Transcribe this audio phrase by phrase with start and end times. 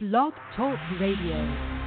[0.00, 1.77] Blog Talk Radio.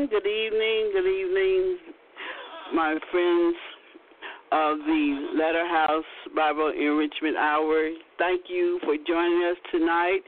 [0.00, 1.78] Evening, good evening, good evening,
[2.72, 3.56] my friends
[4.50, 6.04] of the Latter House
[6.34, 7.90] Bible Enrichment Hour.
[8.18, 10.20] Thank you for joining us tonight.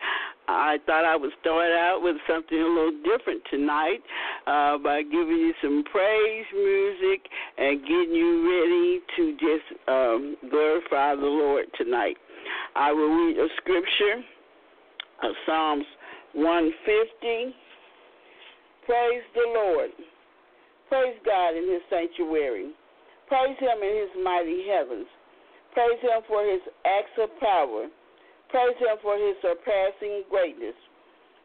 [0.47, 4.01] I thought I would start out with something a little different tonight
[4.47, 7.23] uh, by giving you some praise music
[7.57, 12.19] and getting you ready to just um, glorify the Lord tonight.
[12.77, 14.21] I will read a scripture
[15.23, 15.87] of Psalms
[16.35, 17.55] 150.
[18.87, 19.91] Praise the Lord.
[20.89, 22.75] Praise God in his sanctuary.
[23.29, 25.07] Praise him in his mighty heavens.
[25.73, 27.89] Praise him for his acts of power.
[28.51, 30.77] Praise him for his surpassing greatness.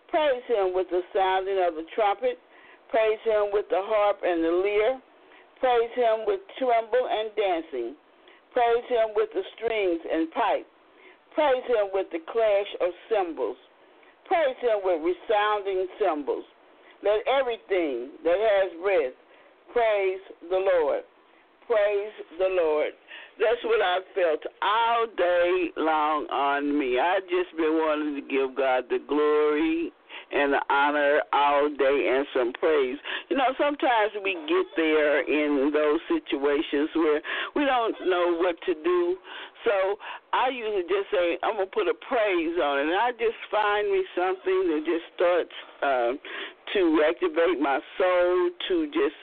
[0.10, 2.40] Praise him with the sounding of the trumpet.
[2.90, 5.00] Praise him with the harp and the lyre.
[5.60, 7.96] Praise him with tremble and dancing.
[8.52, 10.68] Praise him with the strings and pipe.
[11.36, 13.58] Praise him with the clash of cymbals.
[14.26, 16.44] Praise him with resounding cymbals.
[17.04, 19.14] Let everything that has breath
[19.74, 21.04] praise the Lord.
[21.68, 22.92] Praise the Lord.
[23.40, 26.98] That's what I felt all day long on me.
[27.00, 29.92] I just been wanting to give God the glory
[30.32, 32.98] and the honor all day and some praise.
[33.30, 37.22] You know, sometimes we get there in those situations where
[37.56, 39.18] we don't know what to do.
[39.68, 40.00] So
[40.32, 42.88] I usually just say, I'm to put a praise on it.
[42.88, 46.12] And I just find me something that just starts uh,
[46.74, 49.20] to activate my soul, to just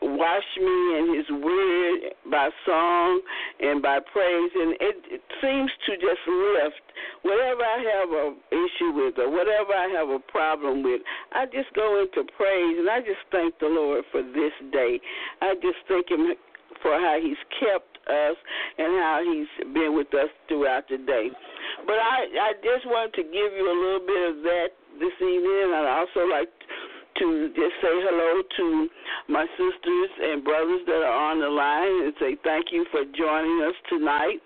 [0.00, 1.98] wash me in his word
[2.30, 3.20] by song
[3.60, 4.50] and by praise.
[4.54, 6.80] And it, it seems to just lift.
[7.22, 11.00] Whatever I have a issue with or whatever I have a problem with
[11.32, 12.76] I just go into praise.
[12.80, 15.00] And I just thank the Lord for this day.
[15.42, 16.32] I just thank him
[16.80, 18.36] for how he's kept us
[18.78, 21.30] and how he's been with us throughout the day
[21.86, 24.68] but I I just wanted to give you a little bit of that
[24.98, 26.48] this evening and I also like
[27.18, 28.88] to just say hello to
[29.28, 33.64] my sisters and brothers that are on the line and say thank you for joining
[33.64, 34.36] us tonight.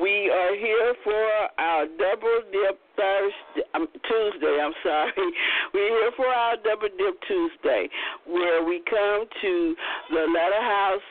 [0.00, 1.24] We are here for
[1.58, 4.56] our double dip Thursday, um, Tuesday.
[4.62, 5.12] I'm sorry.
[5.74, 7.88] We're here for our double dip Tuesday,
[8.26, 9.74] where we come to
[10.10, 11.08] the Latter House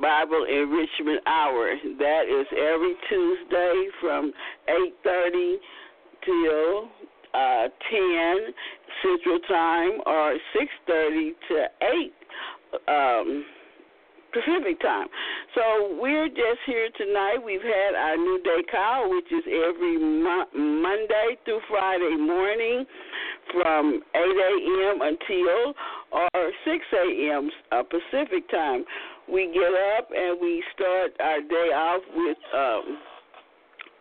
[0.00, 1.74] Bible Enrichment Hour.
[1.98, 4.32] That is every Tuesday from
[5.04, 5.56] 8:30
[6.24, 6.88] till
[7.34, 8.54] uh, 10
[9.02, 12.12] Central Time or 6:30 to 8
[12.88, 13.44] um,
[14.32, 15.08] Pacific Time.
[15.54, 17.36] So we're just here tonight.
[17.44, 22.86] We've had our New Day Call, which is every mo- Monday through Friday morning
[23.52, 25.02] from 8 a.m.
[25.02, 25.74] until
[26.12, 27.50] or 6 a.m.
[27.70, 28.84] Uh, Pacific Time.
[29.30, 32.38] We get up and we start our day off with.
[32.54, 32.98] Um,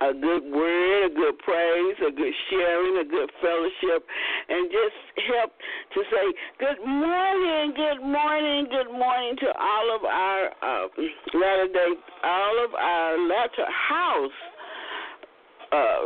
[0.02, 4.02] a good word, a good praise, a good sharing, a good fellowship,
[4.50, 4.98] and just
[5.30, 5.54] help
[5.94, 6.26] to say
[6.58, 10.88] good morning, good morning, good morning to all of our uh,
[11.38, 14.40] latter day, all of our latter house
[15.72, 16.02] uh,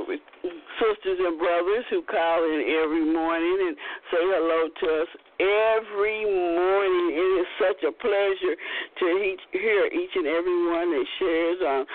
[0.77, 3.77] sisters and brothers who call in every morning and
[4.11, 5.07] say hello to us
[5.39, 7.11] every morning.
[7.13, 8.55] It is such a pleasure
[8.99, 11.85] to hear each and every one that shares on.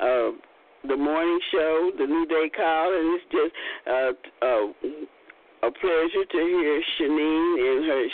[0.00, 0.36] Uh,
[0.88, 3.52] the morning show, the New Day Call, and it's just
[3.86, 8.06] uh, uh, a pleasure to hear Shanine and her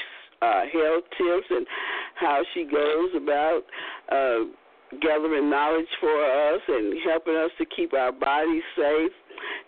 [0.43, 1.66] uh, health tips and
[2.16, 3.62] how she goes about
[4.11, 4.50] uh,
[5.00, 9.12] gathering knowledge for us and helping us to keep our bodies safe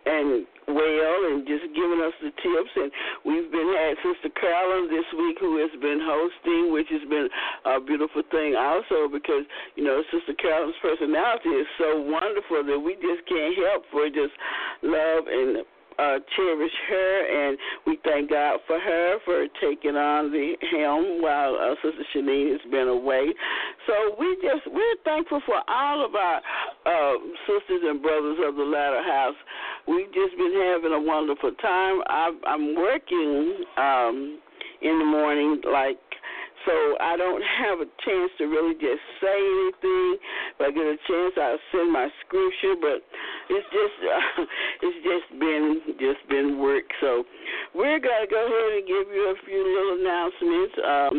[0.07, 2.73] and well and just giving us the tips.
[2.77, 2.91] And
[3.25, 7.29] we've been had Sister Carolyn this week who has been hosting, which has been
[7.65, 12.95] a beautiful thing also because, you know, Sister Carolyn's personality is so wonderful that we
[13.01, 14.35] just can't help but just
[14.83, 15.65] love and
[15.99, 21.57] uh, cherish her, and we thank God for her for taking on the helm while
[21.57, 23.35] uh, Sister Shanine has been away.
[23.87, 26.41] So we just we're thankful for all of our
[26.87, 29.37] uh, sisters and brothers of the Latter House.
[29.87, 32.01] We've just been having a wonderful time.
[32.07, 34.39] i I'm working um,
[34.83, 35.99] in the morning like
[36.67, 40.21] so I don't have a chance to really just say anything.
[40.53, 42.75] If I get a chance, I'll send my scripture.
[42.77, 43.01] But
[43.51, 44.45] it's just uh,
[44.85, 46.85] it's just been just been work.
[47.01, 47.25] So
[47.75, 50.75] we're gonna go ahead and give you a few little announcements.
[50.85, 51.17] Um,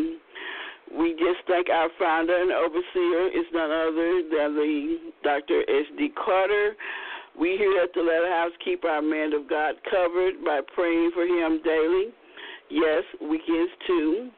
[0.90, 5.62] we just thank our founder and overseer is none other than the Dr.
[5.62, 6.10] S.D.
[6.18, 6.74] Carter.
[7.38, 11.22] We here at the Latter House keep our man of God covered by praying for
[11.22, 12.10] him daily.
[12.70, 14.30] Yes, weekends too.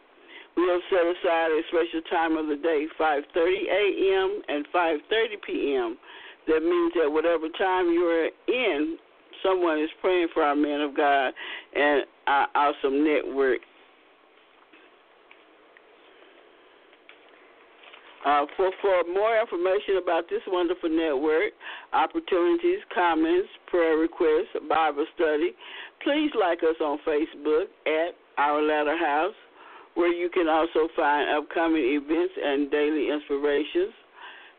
[0.56, 3.24] We'll set aside a special time of the day, 5:30
[3.72, 4.42] a.m.
[4.48, 5.96] and 5:30 p.m.
[6.48, 8.98] That means that whatever time you're in,
[9.42, 11.32] someone is praying for our men of God
[11.74, 13.60] and our awesome network.
[18.24, 21.50] Uh, for, for more information about this wonderful network,
[21.92, 25.50] opportunities, comments, prayer requests, Bible study,
[26.04, 29.34] please like us on Facebook at Our Latter House,
[29.94, 33.92] where you can also find upcoming events and daily inspirations.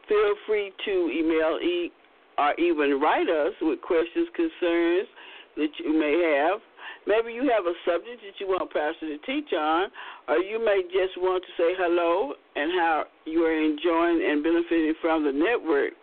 [0.08, 1.92] Feel free to email e-
[2.38, 5.08] or even write us with questions, concerns
[5.56, 6.60] that you may have.
[7.06, 9.90] Maybe you have a subject that you want Pastor to teach on,
[10.28, 14.94] or you may just want to say hello and how you are enjoying and benefiting
[15.02, 15.94] from the network.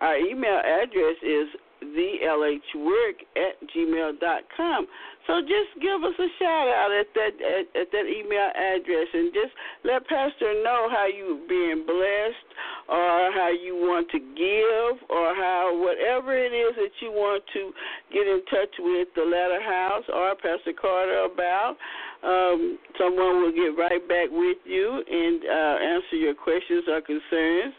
[0.00, 1.48] Our email address is
[1.84, 4.86] thelhwork at gmail.com.
[5.26, 9.34] So just give us a shout out at that at, at that email address and
[9.34, 9.50] just
[9.82, 12.50] let Pastor know how you're being blessed
[12.88, 17.72] or how you want to give or how whatever it is that you want to
[18.12, 21.76] get in touch with the Latter House or Pastor Carter about.
[22.22, 27.74] Um, someone will get right back with you and uh, answer your questions or concerns.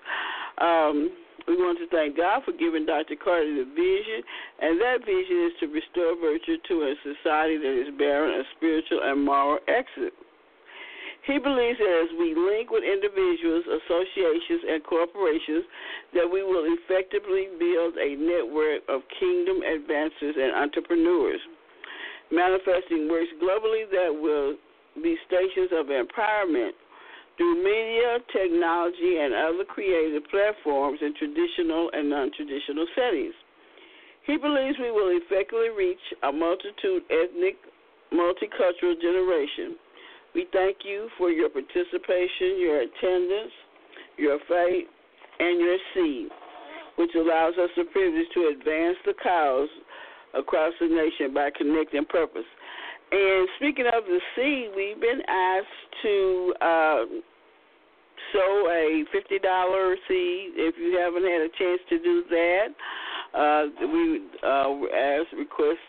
[0.60, 1.12] Um,
[1.46, 3.16] we want to thank God for giving Dr.
[3.16, 4.20] Carter the vision,
[4.60, 9.00] and that vision is to restore virtue to a society that is barren of spiritual
[9.04, 10.18] and moral excellence.
[11.28, 15.68] He believes that as we link with individuals, associations, and corporations,
[16.16, 21.44] that we will effectively build a network of kingdom advancers and entrepreneurs,
[22.32, 24.56] manifesting works globally that will
[25.04, 26.72] be stations of empowerment
[27.38, 33.34] through media, technology, and other creative platforms in traditional and non traditional settings.
[34.26, 37.56] He believes we will effectively reach a multitude ethnic,
[38.12, 39.78] multicultural generation.
[40.36, 43.54] We thank you for your participation, your attendance,
[44.18, 44.88] your faith,
[45.40, 46.30] and your seed,
[46.98, 49.70] which allows us the privilege to advance the cause
[50.34, 52.46] across the nation by connecting purpose.
[53.12, 57.06] And speaking of the seed, we've been asked to uh,
[58.34, 60.52] sow a fifty dollar seed.
[60.56, 62.68] If you haven't had a chance to do that,
[63.34, 65.80] uh, we uh, ask request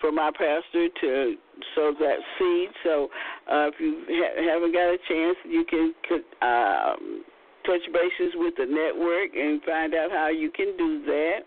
[0.00, 1.34] for my pastor to
[1.74, 2.68] sow that seed.
[2.84, 3.08] So
[3.50, 5.94] uh, if you ha- haven't got a chance, you can
[6.42, 7.24] um,
[7.64, 11.40] touch bases with the network and find out how you can do that.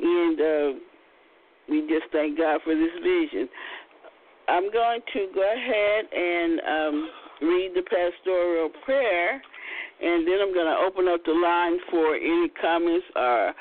[0.00, 0.80] And uh,
[1.68, 3.48] we just thank God for this vision.
[4.48, 7.10] I'm going to go ahead and um,
[7.42, 9.40] read the pastoral prayer,
[10.02, 13.54] and then I'm going to open up the line for any comments or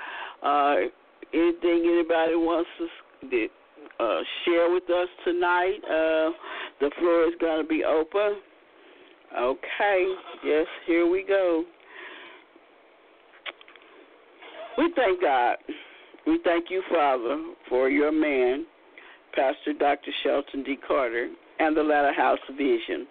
[0.44, 0.76] uh,
[1.34, 2.70] anything anybody wants
[3.30, 3.48] to
[4.00, 5.80] uh, share with us tonight.
[5.86, 6.32] Uh,
[6.80, 8.42] the floor is going to be open.
[9.38, 10.06] Okay,
[10.46, 11.64] yes, here we go.
[14.78, 15.58] We thank God.
[16.26, 18.66] We thank you, Father, for your man,
[19.36, 20.12] Pastor Dr.
[20.24, 20.78] Shelton D.
[20.88, 23.08] Carter, and the Latter House Vision.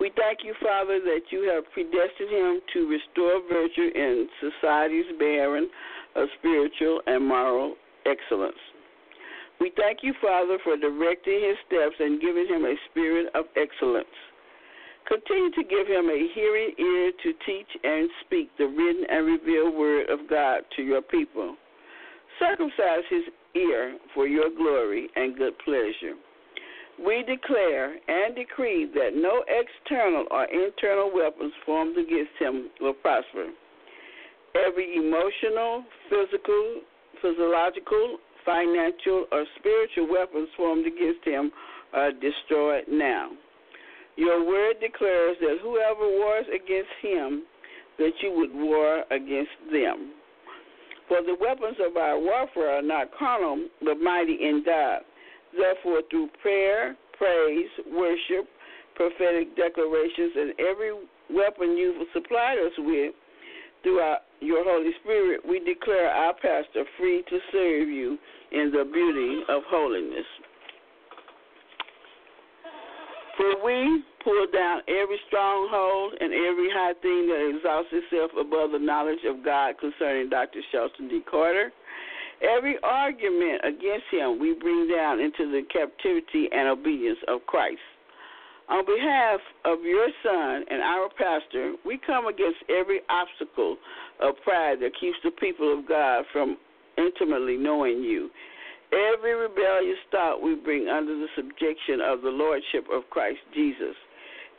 [0.00, 5.68] We thank you, Father, that you have predestined him to restore virtue in society's barren
[6.14, 7.74] of spiritual and moral
[8.06, 8.58] excellence.
[9.60, 14.06] We thank you, Father, for directing his steps and giving him a spirit of excellence.
[15.08, 19.74] Continue to give him a hearing ear to teach and speak the written and revealed
[19.74, 21.56] word of God to your people.
[22.38, 23.24] Circumcise his
[23.54, 26.14] ear for your glory and good pleasure.
[27.04, 33.50] We declare and decree that no external or internal weapons formed against him will prosper.
[34.54, 36.80] Every emotional, physical,
[37.22, 41.52] physiological, financial, or spiritual weapons formed against him
[41.92, 43.30] are destroyed now.
[44.16, 47.44] Your word declares that whoever wars against him,
[47.98, 50.12] that you would war against them.
[51.08, 55.00] For the weapons of our warfare are not carnal, but mighty in God.
[55.56, 58.46] Therefore, through prayer, praise, worship,
[58.94, 60.92] prophetic declarations, and every
[61.30, 63.14] weapon you've supplied us with
[63.82, 68.18] through our, your Holy Spirit, we declare our pastor free to serve you
[68.52, 70.26] in the beauty of holiness.
[73.36, 78.78] For we pull down every stronghold and every high thing that exalts itself above the
[78.78, 80.60] knowledge of God concerning Dr.
[80.70, 81.24] Shelton D.
[81.24, 81.72] Carter.
[82.44, 87.80] Every argument against him we bring down into the captivity and obedience of Christ.
[88.68, 93.78] On behalf of your son and our pastor, we come against every obstacle
[94.20, 96.58] of pride that keeps the people of God from
[96.98, 98.28] intimately knowing you.
[98.92, 103.96] Every rebellious thought we bring under the subjection of the Lordship of Christ Jesus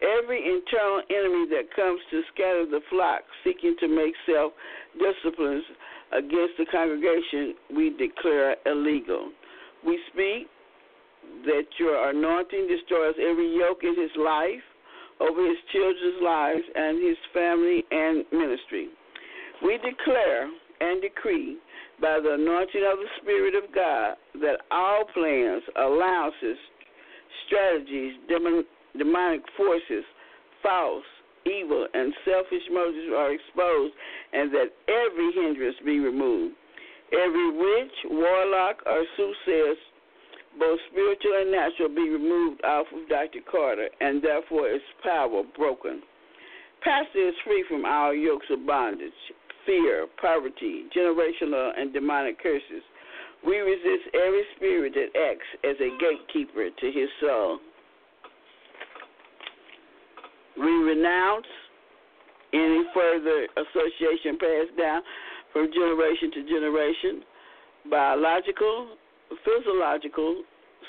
[0.02, 4.54] every internal enemy that comes to scatter the flock, seeking to make self
[4.98, 5.64] disciplines
[6.12, 9.32] against the congregation, we declare illegal.
[9.86, 10.48] We speak
[11.46, 14.64] that your anointing destroys every yoke in his life,
[15.20, 18.88] over his children's lives and his family and ministry.
[19.64, 21.58] We declare and decree
[22.02, 26.58] by the anointing of the Spirit of God that all plans, allowances,
[27.46, 28.14] strategies,
[29.00, 30.04] demonic forces,
[30.62, 31.08] false,
[31.46, 33.94] evil, and selfish motives are exposed,
[34.34, 36.56] and that every hindrance be removed.
[37.12, 39.74] Every witch, warlock, or soothsayer,
[40.60, 43.40] both spiritual and natural, be removed off of Dr.
[43.50, 46.02] Carter, and therefore its power broken.
[46.84, 49.12] Pastor is free from all yokes of bondage,
[49.66, 52.84] fear, poverty, generational and demonic curses.
[53.46, 57.60] We resist every spirit that acts as a gatekeeper to his soul.
[60.60, 61.48] We renounce
[62.54, 65.02] any further association passed down
[65.54, 67.24] from generation to generation,
[67.90, 68.98] biological,
[69.46, 70.44] physiological,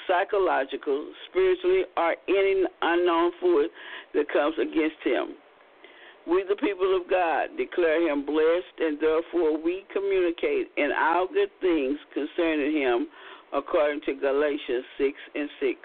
[0.08, 3.68] psychological, spiritually, or any unknown force
[4.14, 5.36] that comes against him.
[6.26, 11.50] We, the people of God, declare him blessed, and therefore we communicate in all good
[11.60, 13.06] things concerning him,
[13.52, 15.78] according to Galatians 6 and 6.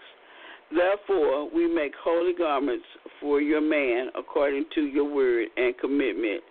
[0.74, 2.86] Therefore, we make holy garments
[3.22, 6.42] for your man, according to your word and commitment,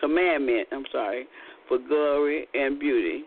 [0.00, 0.68] commandment.
[0.72, 1.26] I'm sorry,
[1.68, 3.24] for glory and beauty.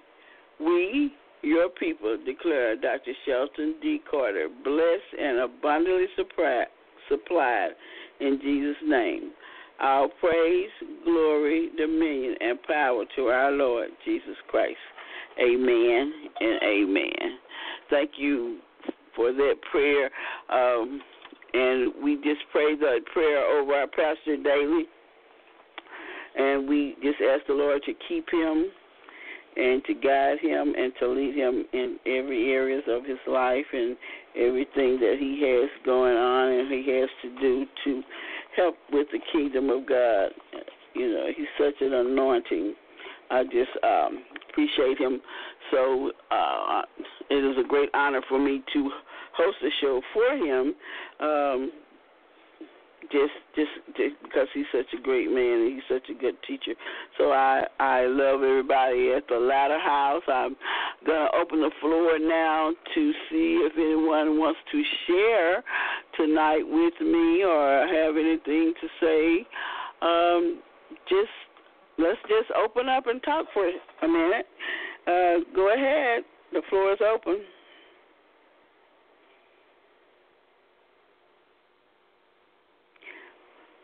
[0.60, 3.14] We, your people, declare Dr.
[3.26, 4.00] Shelton D.
[4.10, 6.08] Carter blessed and abundantly
[7.10, 7.72] supplied
[8.20, 9.32] in Jesus' name.
[9.80, 10.70] Our praise,
[11.04, 14.78] glory, dominion, and power to our Lord Jesus Christ.
[15.40, 17.40] Amen and amen.
[17.90, 18.60] Thank you
[19.22, 20.10] for that prayer.
[20.50, 21.02] Um,
[21.54, 24.86] and we just pray the prayer over our pastor daily.
[26.36, 28.72] And we just ask the Lord to keep him
[29.58, 33.98] and to guide him and to lead him in every areas of his life and
[34.36, 38.02] everything that he has going on and he has to do to
[38.56, 40.30] help with the kingdom of God.
[40.96, 42.76] You know, he's such an anointing.
[43.30, 45.22] I just um, appreciate him.
[45.72, 46.82] So uh,
[47.30, 48.90] it is a great honor for me to
[49.42, 50.76] host a show for him.
[51.20, 51.72] Um,
[53.12, 56.74] just just just because he's such a great man and he's such a good teacher.
[57.18, 60.24] So I I love everybody at the Latter House.
[60.28, 60.56] I'm
[61.06, 65.64] gonna open the floor now to see if anyone wants to share
[66.16, 69.48] tonight with me or have anything to say.
[70.02, 70.62] Um,
[71.10, 71.36] just
[71.98, 74.48] let's just open up and talk for a minute.
[75.08, 76.24] Uh, go ahead.
[76.54, 77.42] The floor is open.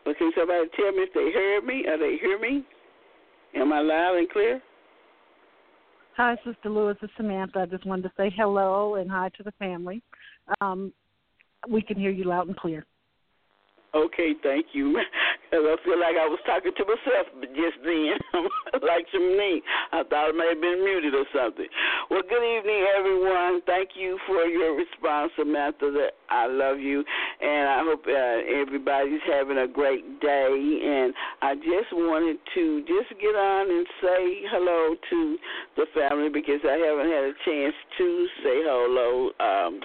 [0.08, 1.86] But can somebody tell me if they heard me?
[1.86, 2.64] Are they hear me?
[3.56, 4.62] Am I loud and clear?
[6.16, 6.96] Hi, Sister Lewis.
[7.02, 7.60] It's Samantha.
[7.60, 10.02] I just wanted to say hello and hi to the family.
[10.62, 10.94] Um,
[11.70, 12.86] we can hear you loud and clear.
[13.94, 14.98] Okay, thank you.
[15.48, 18.20] Because I feel like I was talking to myself just then,
[18.84, 19.64] like to me.
[19.96, 21.68] I thought I may have been muted or something.
[22.12, 23.64] Well, good evening, everyone.
[23.64, 25.88] Thank you for your response, Samantha.
[25.96, 27.00] That I love you,
[27.40, 30.52] and I hope uh, everybody's having a great day.
[30.84, 35.38] And I just wanted to just get on and say hello to
[35.80, 39.32] the family because I haven't had a chance to say hello.
[39.40, 39.80] Um,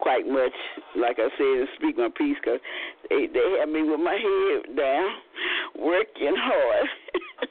[0.00, 0.52] quite much,
[0.96, 2.60] like I said, speak my piece because
[3.08, 5.08] they, they had me with my head down,
[5.78, 6.86] working hard.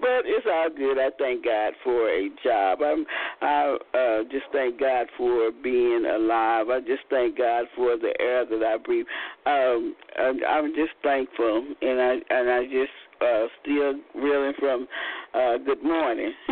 [0.00, 0.98] but it's all good.
[0.98, 2.78] I thank God for a job.
[2.82, 3.04] I'm,
[3.42, 6.68] I uh, just thank God for being alive.
[6.70, 9.06] I just thank God for the air that I breathe.
[9.46, 14.86] Um, I'm, I'm just thankful, and I and I just uh, still reeling from
[15.34, 16.32] uh, Good Morning.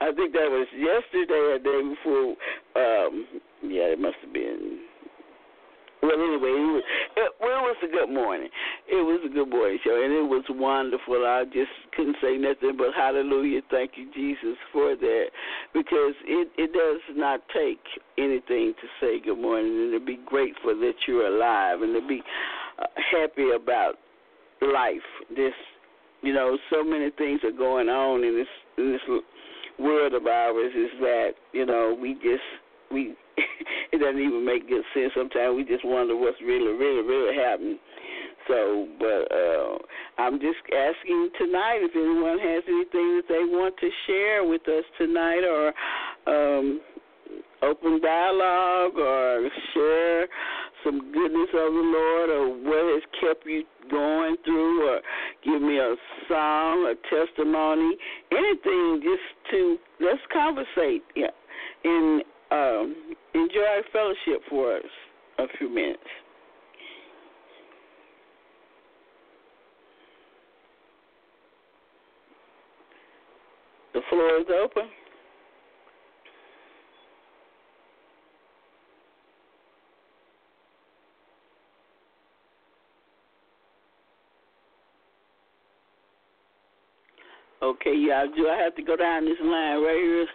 [0.00, 2.36] I think that was yesterday or day before.
[2.76, 3.26] Um,
[3.62, 4.80] yeah, it must have been.
[6.00, 6.84] Well, anyway, it was,
[7.16, 8.48] it, well, it was a good morning.
[8.86, 11.26] It was a good morning show, and it was wonderful.
[11.26, 15.26] I just couldn't say nothing but hallelujah, thank you, Jesus, for that,
[15.74, 17.82] because it it does not take
[18.16, 22.22] anything to say good morning, and to be grateful that you're alive, and to be
[22.78, 23.98] uh, happy about
[24.62, 25.06] life.
[25.30, 25.52] This,
[26.22, 29.22] you know, so many things are going on in this in this
[29.78, 30.72] world of ours.
[30.76, 32.42] Is that you know we just
[32.90, 33.14] we
[33.92, 35.12] it doesn't even make good sense.
[35.16, 37.78] Sometimes we just wonder what's really, really, really happening.
[38.46, 39.78] So, but uh,
[40.18, 44.84] I'm just asking tonight if anyone has anything that they want to share with us
[44.96, 45.72] tonight, or
[46.26, 46.80] um,
[47.62, 50.27] open dialogue, or share
[50.84, 55.00] some goodness of the Lord or what has kept you going through or
[55.44, 55.94] give me a
[56.28, 57.96] song, a testimony,
[58.32, 61.28] anything just to let's conversate yeah,
[61.84, 64.84] and um, enjoy fellowship for us
[65.38, 66.00] a few minutes.
[73.94, 74.88] The floor is open.
[87.60, 90.26] Okay, yeah, do I have to go down this line right here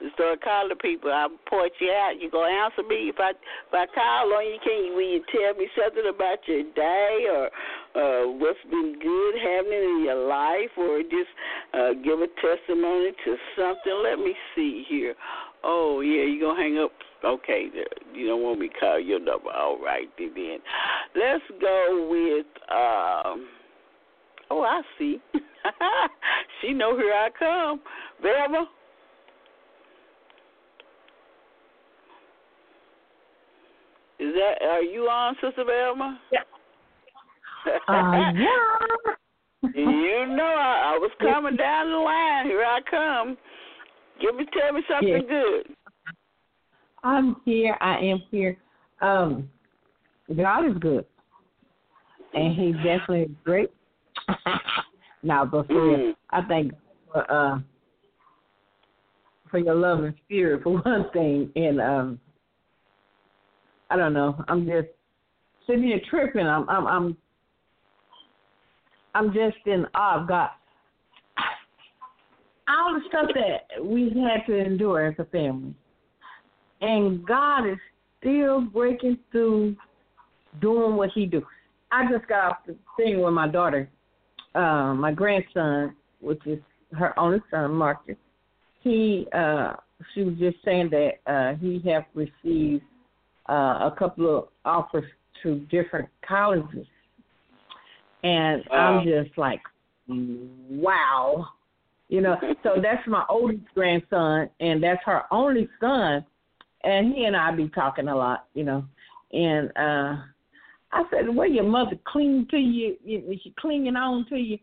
[0.00, 1.12] and start calling people?
[1.12, 2.18] I'll point you out.
[2.18, 4.58] You gonna answer me if I if I call on you?
[4.58, 7.46] Can you will you tell me something about your day or
[7.94, 11.30] uh, what's been good happening in your life, or just
[11.74, 14.02] uh, give a testimony to something?
[14.02, 15.14] Let me see here.
[15.62, 16.90] Oh yeah, you gonna hang up?
[17.24, 17.70] Okay,
[18.12, 19.50] you don't want me to call your number.
[19.50, 20.58] All right, then.
[21.14, 22.46] Let's go with.
[22.68, 23.46] Um,
[24.54, 25.18] oh, I see.
[26.60, 27.80] she know here I come.
[28.22, 28.68] Velma.
[34.20, 36.20] Is that are you on, Sister Velma?
[36.32, 36.40] Yeah.
[37.88, 39.70] Uh, yeah.
[39.74, 42.44] you know I, I was coming down the line.
[42.44, 43.38] Here I come.
[44.20, 45.22] Give me tell me something yes.
[45.26, 45.74] good.
[47.02, 47.74] I'm here.
[47.80, 48.58] I am here.
[49.00, 49.48] Um,
[50.36, 51.06] God is good,
[52.34, 53.70] and He's definitely great.
[55.24, 56.12] Now, but for mm.
[56.30, 56.72] I think
[57.10, 57.58] for uh
[59.50, 62.20] for your love and spirit for one thing, and um
[63.90, 64.88] I don't know, I'm just
[65.66, 66.46] sitting here tripping.
[66.46, 67.16] I'm I'm I'm
[69.14, 70.50] I'm just in awe of God.
[72.68, 75.74] All the stuff that we had to endure as a family.
[76.82, 77.78] And God is
[78.20, 79.74] still breaking through
[80.60, 81.42] doing what he do.
[81.90, 83.88] I just got off the thing with my daughter
[84.54, 86.58] uh, my grandson, which is
[86.92, 88.16] her only son, Marcus,
[88.82, 89.74] he uh,
[90.14, 92.82] she was just saying that uh, he have received
[93.48, 95.04] uh, a couple of offers
[95.42, 96.86] to different colleges,
[98.22, 99.00] and wow.
[99.00, 99.60] I'm just like,
[100.08, 101.46] wow,
[102.08, 102.36] you know.
[102.62, 106.24] so that's my oldest grandson, and that's her only son,
[106.84, 108.84] and he and I be talking a lot, you know,
[109.32, 110.16] and uh
[110.94, 114.58] I said, the way your mother cling to you, you she clinging on to you,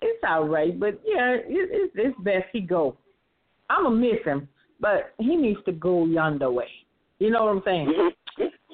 [0.00, 0.78] it's all right.
[0.78, 2.96] But yeah, it, it's it's best he go.
[3.68, 4.48] I'ma miss him,
[4.80, 6.68] but he needs to go yonder way.
[7.18, 8.10] You know what I'm saying?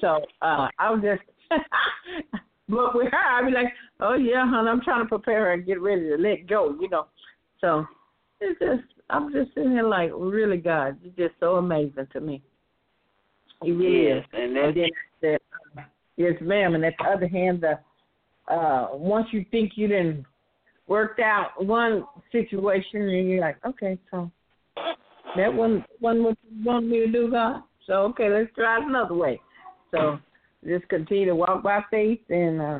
[0.01, 1.21] so uh I was just,
[2.69, 5.65] but with her, I'd be like, oh yeah, hon, I'm trying to prepare her and
[5.65, 6.73] get ready to let go.
[6.79, 7.07] You know,
[7.59, 7.85] so
[8.39, 12.41] it's just I'm just sitting here like, really, God, you're just so amazing to me.
[13.61, 14.25] He really yes, is.
[14.33, 14.75] And, then, and
[15.21, 15.39] then
[16.17, 16.75] Yes, ma'am.
[16.75, 17.79] And at the other hand, the
[18.53, 20.25] uh, once you think you didn't
[20.87, 24.31] worked out one situation, and you're like, okay, so
[25.35, 27.61] that one one what you want me to do, God.
[27.85, 29.39] So okay, let's try it another way.
[29.91, 30.19] So
[30.65, 32.79] just continue to walk by faith and uh,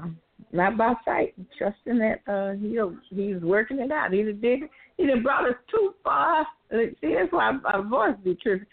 [0.52, 4.13] not by sight, trusting that uh, he'll he's working it out.
[4.13, 4.63] He did
[4.97, 6.45] he did brought us too far.
[6.71, 8.67] See, that's why our voice be tripping.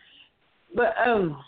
[0.75, 1.43] But um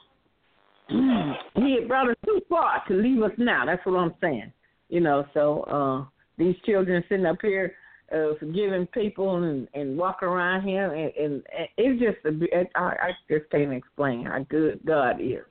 [0.89, 3.65] he had brought us too far to leave us now.
[3.65, 4.53] That's what I'm saying.
[4.89, 6.05] You know, so uh
[6.39, 7.75] these children sitting up here
[8.13, 12.69] uh forgiving people and and walking around here and, and, and it's just a it,
[12.75, 15.45] I, just can't explain how good God is.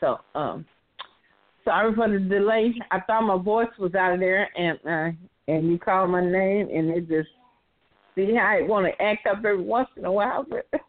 [0.00, 0.64] So um
[1.64, 2.74] sorry for the delay.
[2.90, 5.16] I thought my voice was out of there and uh
[5.46, 7.28] and you called my name and it just
[8.14, 10.66] see how I want to act up every once in a while but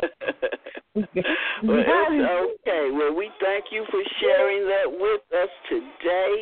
[0.94, 2.90] well, it's okay.
[2.90, 6.34] Well, we thank you for sharing that with us today,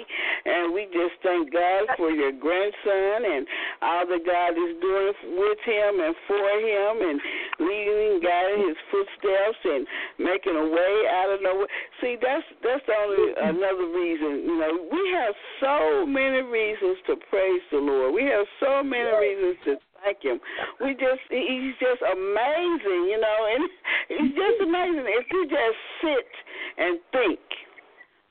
[0.47, 3.45] and we just thank God for your grandson and
[3.83, 7.21] all that God is doing with him and for him, and
[7.61, 9.85] leading, guiding his footsteps, and
[10.17, 11.69] making a way out of nowhere.
[12.01, 14.49] See, that's that's only another reason.
[14.49, 18.15] You know, we have so many reasons to praise the Lord.
[18.15, 20.41] We have so many reasons to thank him.
[20.81, 23.63] We just he's just amazing, you know, and
[24.09, 26.31] he's just amazing if you just sit
[26.79, 27.41] and think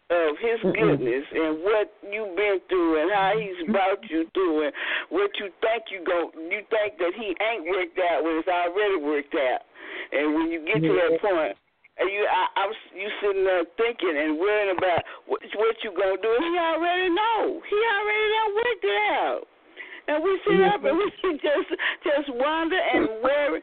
[0.07, 4.73] of his goodness and what you've been through and how he's brought you through and
[5.11, 9.03] what you think you go you think that he ain't worked out when it's already
[9.03, 9.67] worked out.
[10.11, 11.59] And when you get to that point
[11.99, 15.91] and you I, I was you sitting there thinking and worrying about what what you
[15.91, 17.59] gonna do, he already know.
[17.67, 19.43] He already done worked it out
[20.07, 21.07] and we sit up and we
[21.43, 21.69] just
[22.03, 23.61] just wonder and worry.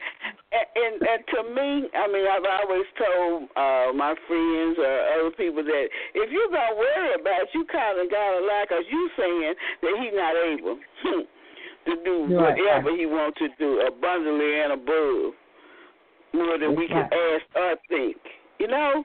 [0.53, 5.33] And, and, and to me, I mean, I've always told uh, my friends or other
[5.35, 8.85] people that if you're gonna worry about, it, you kind of got a lie, cause
[8.89, 10.77] you saying that he's not able
[11.85, 15.33] to do whatever he wants to do abundantly and above
[16.33, 18.17] more than we can ask or think.
[18.59, 19.03] You know,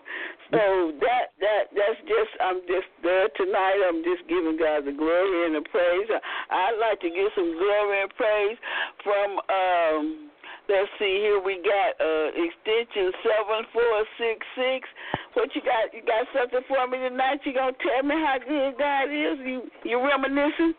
[0.53, 3.83] so that that that's just I'm just there tonight.
[3.83, 6.07] I'm just giving God the glory and the praise.
[6.51, 8.59] I'd like to give some glory and praise
[9.03, 10.31] from um
[10.71, 11.43] Let's see here.
[11.43, 14.89] We got uh extension seven four six six.
[15.35, 15.93] What you got?
[15.93, 17.41] You got something for me tonight?
[17.45, 19.39] You gonna tell me how good God is?
[19.45, 20.75] You you reminiscing?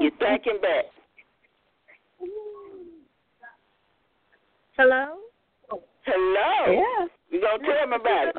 [0.00, 0.86] you thinking back?
[4.76, 5.25] Hello.
[6.06, 6.72] Hello.
[6.72, 7.06] Yeah.
[7.30, 8.36] You gonna tell me about it?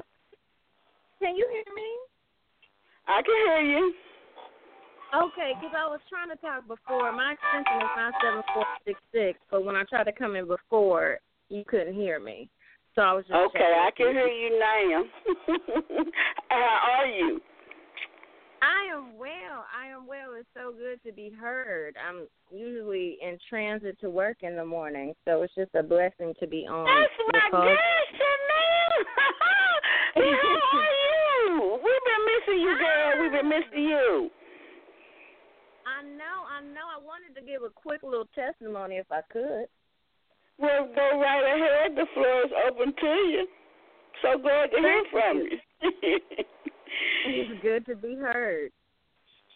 [1.20, 1.90] Can you hear me?
[3.08, 3.94] I can hear you.
[5.16, 7.12] Okay, because I was trying to talk before.
[7.12, 10.48] My extension is nine seven four six six, but when I tried to come in
[10.48, 12.50] before, you couldn't hear me.
[12.96, 14.14] So I was just Okay, I can you.
[14.14, 15.04] hear you now.
[16.50, 17.42] how are you?
[18.62, 19.66] I am well.
[19.76, 20.34] I am well.
[20.38, 21.96] It's so good to be heard.
[21.98, 26.48] I'm usually in transit to work in the morning, so it's just a blessing to
[26.48, 26.86] be on.
[26.86, 29.06] That's my because- guest, Chanel.
[30.18, 30.24] How
[30.74, 30.94] are
[31.46, 31.80] you?
[31.84, 33.22] We've been missing you, girl.
[33.22, 34.30] We've been missing you.
[35.86, 36.86] I know, I know.
[36.90, 39.66] I wanted to give a quick little testimony if I could.
[40.58, 41.96] Well, go right ahead.
[41.96, 43.48] The floor is open to you.
[44.24, 45.60] So glad to hear from you.
[47.26, 48.72] It's good to be heard.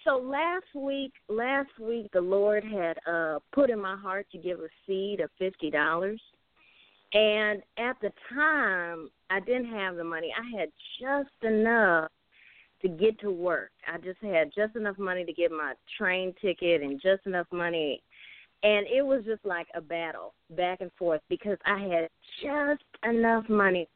[0.04, 4.60] So last week, last week the Lord had uh put in my heart to give
[4.60, 6.22] a seed of fifty dollars,
[7.14, 10.34] and at the time I didn't have the money.
[10.36, 12.10] I had just enough
[12.82, 13.70] to get to work.
[13.88, 18.02] I just had just enough money to get my train ticket and just enough money,
[18.64, 22.10] and it was just like a battle back and forth because I had
[22.42, 23.88] just enough money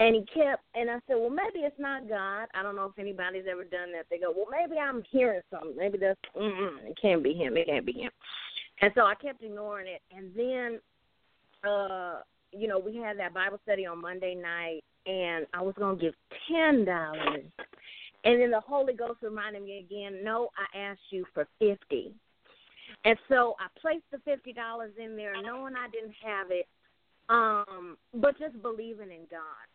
[0.00, 2.46] and he kept, and I said, well, maybe it's not God.
[2.54, 4.06] I don't know if anybody's ever done that.
[4.10, 5.74] They go, well, maybe I'm hearing something.
[5.76, 7.56] Maybe that's, mm it can't be him.
[7.56, 8.10] It can't be him.
[8.80, 10.02] And so I kept ignoring it.
[10.16, 10.80] And then,
[11.68, 12.20] uh,
[12.52, 16.02] you know, we had that Bible study on Monday night, and I was going to
[16.02, 16.14] give
[16.50, 16.86] $10.
[18.24, 22.12] And then the Holy Ghost reminded me again, no, I asked you for 50
[23.04, 26.66] And so I placed the $50 in there knowing I didn't have it,
[27.28, 29.67] um, but just believing in God.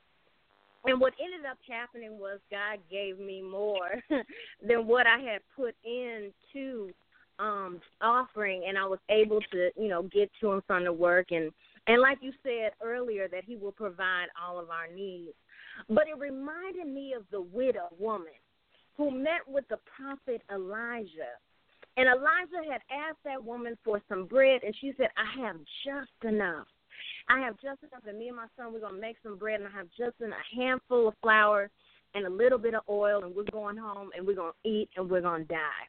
[0.86, 4.02] And what ended up happening was God gave me more
[4.67, 6.91] than what I had put into
[7.39, 11.32] um offering and I was able to, you know, get to and from the work
[11.32, 11.52] and
[11.88, 15.34] and like you said earlier that he will provide all of our needs.
[15.89, 18.34] But it reminded me of the widow woman
[18.96, 21.38] who met with the prophet Elijah.
[21.98, 26.34] And Elijah had asked that woman for some bread and she said, I have just
[26.34, 26.67] enough.
[27.30, 29.70] I have just enough, and me and my son, we're to make some bread, and
[29.70, 31.70] I have just a handful of flour
[32.16, 35.10] and a little bit of oil, and we're going home, and we're to eat, and
[35.10, 35.88] we're to die.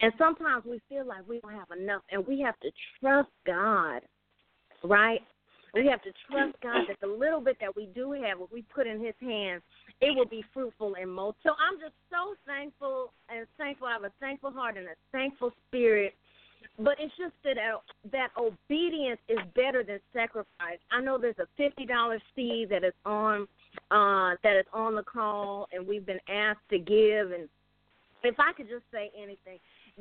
[0.00, 4.02] And sometimes we feel like we don't have enough, and we have to trust God,
[4.82, 5.20] right?
[5.74, 8.62] We have to trust God that the little bit that we do have, what we
[8.62, 9.62] put in His hands,
[10.00, 11.36] it will be fruitful and most.
[11.42, 13.88] So I'm just so thankful and thankful.
[13.88, 16.14] I have a thankful heart and a thankful spirit
[16.78, 17.78] but it's just that uh,
[18.10, 20.78] that obedience is better than sacrifice.
[20.90, 23.46] I know there's a fifty dollar seed that is on
[23.90, 27.32] uh, that is on the call, and we've been asked to give.
[27.32, 27.48] And
[28.22, 29.58] if I could just say anything,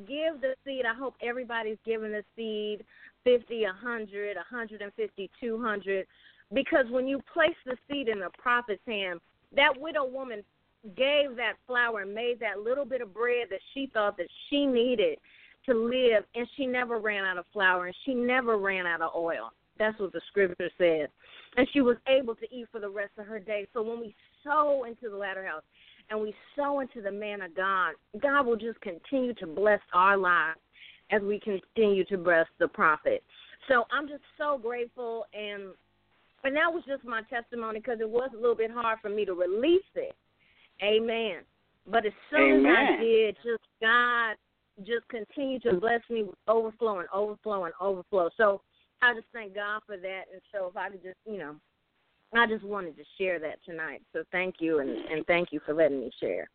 [0.08, 0.86] give the seed.
[0.86, 2.84] I hope everybody's giving the seed
[3.24, 6.08] fifty, a hundred, a hundred and fifty, two hundred,
[6.54, 9.20] because when you place the seed in the prophet's hand,
[9.56, 10.44] that widow woman
[10.98, 14.66] gave that flour and made that little bit of bread that she thought that she
[14.66, 15.18] needed
[15.66, 19.12] to live, and she never ran out of flour, and she never ran out of
[19.16, 19.52] oil.
[19.80, 21.10] That's what the scripture says.
[21.58, 23.68] And she was able to eat for the rest of her day.
[23.74, 25.64] So when we sow into the latter house
[26.10, 30.18] and we sow into the man of God, God will just continue to bless our
[30.18, 30.60] lives
[31.12, 33.24] as we continue to bless the prophet.
[33.68, 35.70] So I'm just so grateful and
[36.46, 39.24] and that was just my testimony because it was a little bit hard for me
[39.24, 40.14] to release it.
[40.84, 41.38] Amen.
[41.88, 44.36] But as soon as I did, just God
[44.80, 48.30] just continue to bless me with overflow and overflow and overflow.
[48.38, 48.62] So
[49.02, 50.24] I just thank God for that.
[50.32, 51.56] And so if I could just, you know,
[52.34, 54.02] I just wanted to share that tonight.
[54.12, 56.50] So thank you and, and thank you for letting me share.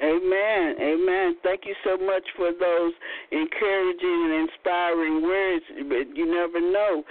[0.00, 0.74] Amen.
[0.80, 1.36] Amen.
[1.44, 2.92] Thank you so much for those
[3.30, 5.64] encouraging and inspiring words.
[5.88, 7.04] But you never know.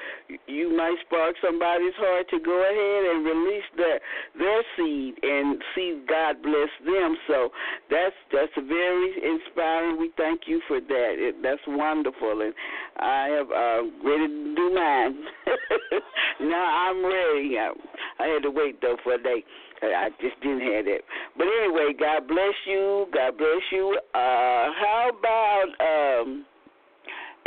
[0.47, 3.99] You might spark somebody's heart to go ahead and release their
[4.37, 7.15] their seed and see God bless them.
[7.27, 7.49] So
[7.89, 9.99] that's that's very inspiring.
[9.99, 11.13] We thank you for that.
[11.17, 12.41] It, that's wonderful.
[12.41, 12.53] And
[12.97, 15.23] I have uh, ready to do mine.
[16.49, 17.57] now I'm ready.
[17.57, 17.71] I,
[18.19, 19.45] I had to wait though for a day.
[19.83, 21.01] I just didn't have that.
[21.37, 23.07] But anyway, God bless you.
[23.13, 23.97] God bless you.
[24.13, 26.45] Uh, how about um,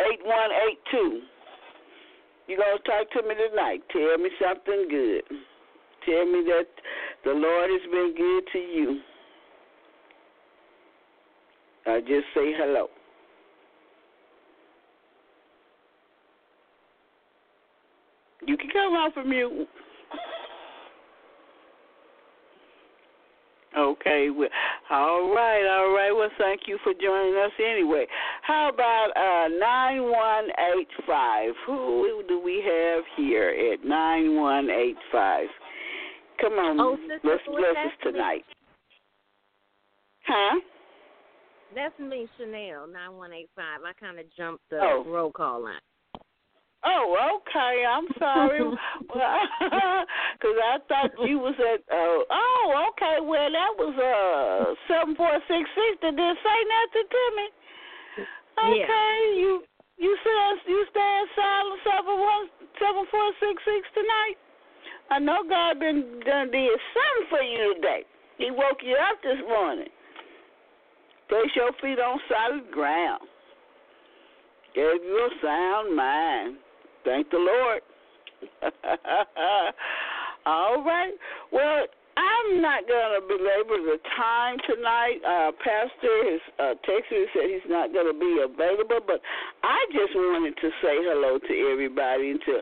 [0.00, 1.20] 8182?
[2.46, 3.82] You going to talk to me tonight.
[3.92, 5.22] Tell me something good.
[6.04, 6.66] Tell me that
[7.24, 9.00] the Lord has been good to you.
[11.86, 12.88] I just say hello.
[18.46, 19.68] You can come off of mute.
[23.76, 24.48] Okay, well,
[24.90, 26.12] all right, all right.
[26.12, 28.06] Well, thank you for joining us anyway.
[28.42, 31.54] How about uh, 9185?
[31.66, 35.48] Who do we have here at 9185?
[36.40, 38.44] Come on, oh, let's bless us tonight.
[40.26, 40.60] Huh?
[41.74, 43.80] That's me, Chanel, 9185.
[43.84, 45.04] I kind of jumped the oh.
[45.06, 45.74] roll call line.
[46.84, 47.84] Oh, okay.
[47.88, 48.60] I'm sorry.
[50.34, 51.80] Because I thought you was at.
[51.88, 53.03] Uh, oh, okay.
[53.22, 55.92] Well, that was uh seven four six six.
[56.02, 57.46] That didn't say nothing to me.
[58.54, 59.40] Okay, yeah.
[59.40, 59.62] you
[59.98, 62.44] you said you stand silent seven one
[62.78, 64.38] seven four six six tonight.
[65.10, 68.02] I know God been done did something for you today.
[68.38, 69.88] He woke you up this morning.
[71.28, 73.22] Place your feet on solid ground.
[74.74, 76.56] Gave you a sound mind.
[77.04, 77.82] Thank the Lord.
[80.46, 81.12] All right.
[81.52, 85.18] Well, I'm not going to belabor the time tonight.
[85.26, 89.20] Uh, Pastor has uh, texted and said he's not going to be available, but
[89.62, 92.54] I just wanted to say hello to everybody and to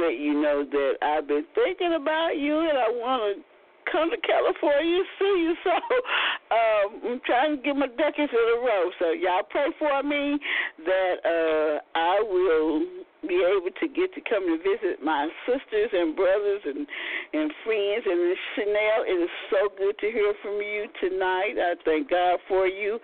[0.00, 3.44] let you know that I've been thinking about you and I want to
[3.92, 5.54] come to California to see you.
[5.64, 8.90] So um, I'm trying to get my ducks in a row.
[8.98, 10.38] So y'all pray for me
[10.84, 12.86] that uh, I will
[13.28, 16.86] be able to get to come to visit my sisters and brothers and
[17.32, 18.04] and friends.
[18.06, 21.58] And Chanel, it is so good to hear from you tonight.
[21.58, 22.98] I thank God for you.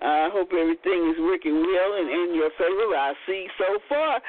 [0.00, 2.96] I hope everything is working well and in your favor.
[2.96, 4.20] I see so far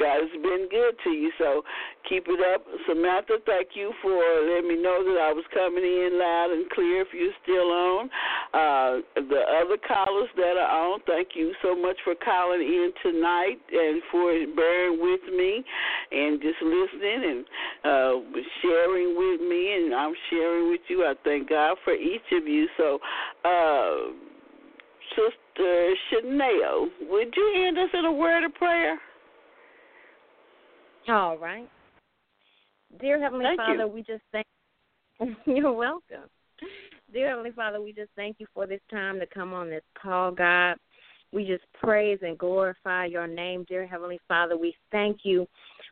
[0.00, 1.30] God has been good to you.
[1.36, 1.62] So
[2.08, 3.36] keep it up, Samantha.
[3.44, 4.16] Thank you for
[4.48, 7.02] letting me know that I was coming in loud and clear.
[7.04, 8.08] If you're still on,
[8.56, 8.92] uh,
[9.28, 14.02] the other callers that are on, thank you so much for calling in tonight and
[14.10, 15.62] for bearing with me
[16.10, 17.44] and just listening and
[17.84, 21.04] uh, sharing with me, and I'm sharing with you.
[21.04, 22.66] I thank God for each of you.
[22.76, 22.98] So,
[23.44, 24.16] uh,
[25.10, 28.98] Sister Chanel, would you end us in a word of prayer?
[31.10, 31.68] All right.
[33.00, 33.88] Dear Heavenly thank Father, you.
[33.88, 34.46] we just thank
[35.44, 36.28] you're welcome.
[37.12, 40.30] Dear Heavenly Father, we just thank you for this time to come on this call,
[40.30, 40.76] God.
[41.32, 44.56] We just praise and glorify your name, dear Heavenly Father.
[44.56, 45.48] We thank you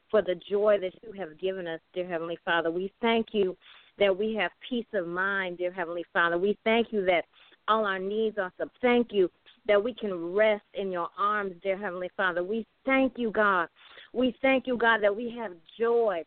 [0.08, 2.70] for the joy that you have given us, dear Heavenly Father.
[2.70, 3.56] We thank you
[3.98, 6.38] that we have peace of mind, dear Heavenly Father.
[6.38, 7.24] We thank you that
[7.66, 8.70] all our needs are sub.
[8.80, 9.28] Thank you
[9.66, 12.44] that we can rest in your arms, dear Heavenly Father.
[12.44, 13.68] We thank you, God.
[14.12, 16.24] We thank you, God, that we have joy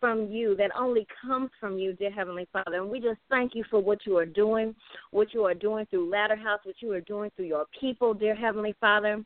[0.00, 2.76] from you that only comes from you, dear Heavenly Father.
[2.80, 4.74] And we just thank you for what you are doing,
[5.10, 8.34] what you are doing through Latter House, what you are doing through your people, dear
[8.34, 9.22] Heavenly Father.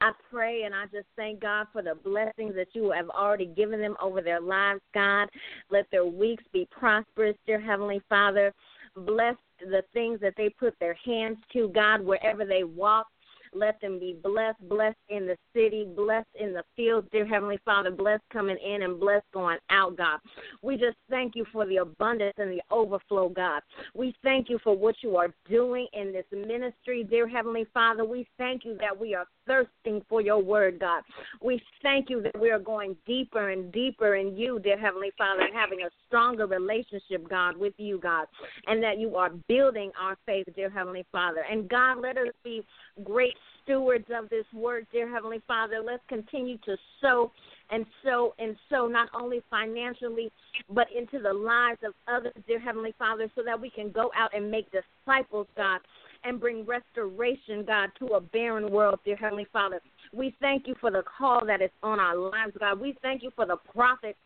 [0.00, 3.80] I pray and I just thank God for the blessings that you have already given
[3.80, 5.28] them over their lives, God.
[5.70, 8.54] Let their weeks be prosperous, dear Heavenly Father.
[8.96, 13.08] Bless the things that they put their hands to, God, wherever they walk.
[13.54, 17.90] Let them be blessed, blessed in the city, blessed in the field, dear Heavenly Father,
[17.90, 20.20] blessed coming in and blessed going out, God.
[20.62, 23.62] We just thank you for the abundance and the overflow, God.
[23.94, 28.04] We thank you for what you are doing in this ministry, dear Heavenly Father.
[28.04, 31.02] We thank you that we are thirsting for your word, God.
[31.42, 35.42] We thank you that we are going deeper and deeper in you, dear Heavenly Father,
[35.42, 38.26] and having a stronger relationship, God, with you, God,
[38.66, 41.44] and that you are building our faith, dear Heavenly Father.
[41.50, 42.62] And God, let us be
[43.02, 43.34] great
[43.64, 45.82] stewards of this word, dear Heavenly Father.
[45.84, 47.32] Let's continue to sow
[47.70, 50.30] and sow and sow, not only financially,
[50.70, 54.34] but into the lives of others, dear Heavenly Father, so that we can go out
[54.34, 55.80] and make disciples, God,
[56.24, 59.80] and bring restoration, God, to a barren world, dear Heavenly Father.
[60.12, 62.80] We thank you for the call that is on our lives, God.
[62.80, 64.16] We thank you for the prophet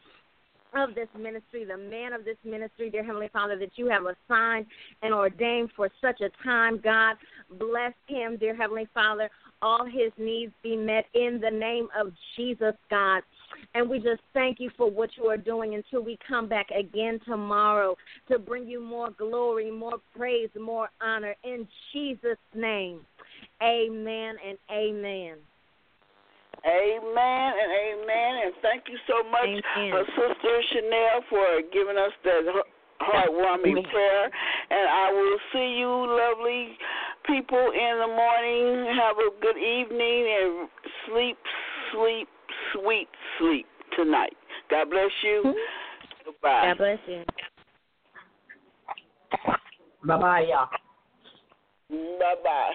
[0.74, 4.66] of this ministry, the man of this ministry, dear Heavenly Father, that you have assigned
[5.02, 7.16] and ordained for such a time, God.
[7.58, 9.28] Bless him, dear Heavenly Father.
[9.60, 13.22] All his needs be met in the name of Jesus, God.
[13.74, 17.20] And we just thank you for what you are doing until we come back again
[17.26, 17.96] tomorrow
[18.28, 21.34] to bring you more glory, more praise, more honor.
[21.44, 23.00] In Jesus' name,
[23.62, 25.36] amen and amen.
[26.64, 28.32] Amen and amen.
[28.46, 32.62] And thank you so much, uh, Sister Chanel, for giving us that
[33.00, 34.30] heartwarming prayer.
[34.70, 36.78] And I will see you, lovely
[37.26, 38.94] people, in the morning.
[38.94, 40.68] Have a good evening and
[41.08, 41.38] sleep,
[41.92, 42.28] sleep,
[42.72, 43.08] sweet
[43.38, 43.66] sleep
[43.96, 44.32] tonight.
[44.70, 45.42] God bless you.
[45.44, 46.24] Mm-hmm.
[46.24, 46.68] Goodbye.
[46.68, 47.24] God bless you.
[50.04, 50.68] Bye bye, y'all.
[51.90, 52.70] Bye bye.